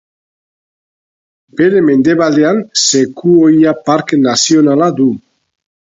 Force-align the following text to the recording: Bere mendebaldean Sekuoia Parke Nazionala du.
Bere 1.59 1.83
mendebaldean 1.89 2.63
Sekuoia 2.87 3.77
Parke 3.91 4.23
Nazionala 4.27 4.93
du. 5.03 5.11